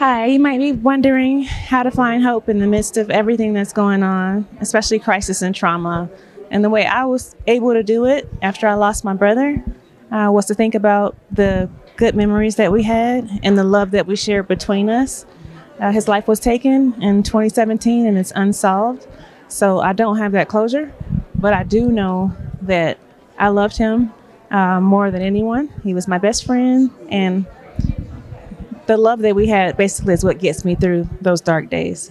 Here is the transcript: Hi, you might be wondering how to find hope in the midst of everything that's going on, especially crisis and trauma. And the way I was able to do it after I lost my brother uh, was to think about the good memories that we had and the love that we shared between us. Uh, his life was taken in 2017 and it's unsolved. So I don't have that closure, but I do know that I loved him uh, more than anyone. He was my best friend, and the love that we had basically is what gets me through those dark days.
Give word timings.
Hi, 0.00 0.24
you 0.24 0.40
might 0.40 0.56
be 0.56 0.72
wondering 0.72 1.42
how 1.42 1.82
to 1.82 1.90
find 1.90 2.22
hope 2.22 2.48
in 2.48 2.58
the 2.58 2.66
midst 2.66 2.96
of 2.96 3.10
everything 3.10 3.52
that's 3.52 3.74
going 3.74 4.02
on, 4.02 4.48
especially 4.58 4.98
crisis 4.98 5.42
and 5.42 5.54
trauma. 5.54 6.08
And 6.50 6.64
the 6.64 6.70
way 6.70 6.86
I 6.86 7.04
was 7.04 7.36
able 7.46 7.74
to 7.74 7.82
do 7.82 8.06
it 8.06 8.26
after 8.40 8.66
I 8.66 8.72
lost 8.76 9.04
my 9.04 9.12
brother 9.12 9.62
uh, 10.10 10.30
was 10.32 10.46
to 10.46 10.54
think 10.54 10.74
about 10.74 11.18
the 11.30 11.68
good 11.96 12.16
memories 12.16 12.56
that 12.56 12.72
we 12.72 12.82
had 12.82 13.28
and 13.42 13.58
the 13.58 13.62
love 13.62 13.90
that 13.90 14.06
we 14.06 14.16
shared 14.16 14.48
between 14.48 14.88
us. 14.88 15.26
Uh, 15.78 15.92
his 15.92 16.08
life 16.08 16.26
was 16.26 16.40
taken 16.40 16.94
in 17.02 17.22
2017 17.22 18.06
and 18.06 18.16
it's 18.16 18.32
unsolved. 18.34 19.06
So 19.48 19.80
I 19.80 19.92
don't 19.92 20.16
have 20.16 20.32
that 20.32 20.48
closure, 20.48 20.94
but 21.34 21.52
I 21.52 21.62
do 21.62 21.92
know 21.92 22.34
that 22.62 22.96
I 23.38 23.48
loved 23.48 23.76
him 23.76 24.14
uh, 24.50 24.80
more 24.80 25.10
than 25.10 25.20
anyone. 25.20 25.68
He 25.84 25.92
was 25.92 26.08
my 26.08 26.16
best 26.16 26.46
friend, 26.46 26.90
and 27.10 27.44
the 28.90 28.96
love 28.96 29.20
that 29.20 29.36
we 29.36 29.46
had 29.46 29.76
basically 29.76 30.14
is 30.14 30.24
what 30.24 30.40
gets 30.40 30.64
me 30.64 30.74
through 30.74 31.08
those 31.20 31.40
dark 31.40 31.70
days. 31.70 32.10